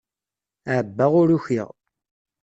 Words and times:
Ɛebbaɣ 0.75 1.11
ur 1.21 1.29
ukiɣ. 1.37 1.69